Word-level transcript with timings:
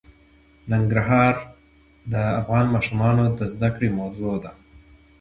ننګرهار 0.71 1.35
د 2.11 2.13
افغان 2.41 2.65
ماشومانو 2.75 3.23
د 3.37 3.39
زده 3.53 3.69
کړې 3.75 3.89
موضوع 3.99 4.35
ده. 4.43 4.51